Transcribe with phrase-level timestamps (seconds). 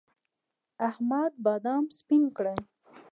[0.89, 2.59] احمد بادام سپين کړل.